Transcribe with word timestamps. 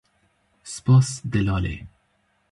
Spas, 0.73 1.09
delalê. 1.31 1.75